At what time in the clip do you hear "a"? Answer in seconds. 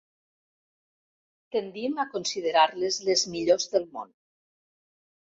2.03-2.05